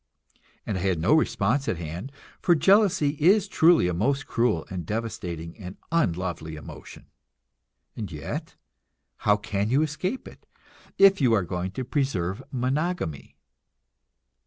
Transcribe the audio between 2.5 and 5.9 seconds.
jealousy is truly a most cruel and devastating and